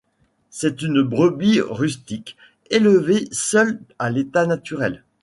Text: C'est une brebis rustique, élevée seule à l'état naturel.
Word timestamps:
C'est 0.49 0.81
une 0.81 1.03
brebis 1.03 1.61
rustique, 1.61 2.35
élevée 2.71 3.27
seule 3.31 3.79
à 3.99 4.09
l'état 4.09 4.47
naturel. 4.47 5.03